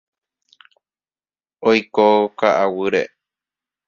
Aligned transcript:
Oiko 1.69 2.05
ka'aguýre. 2.39 3.03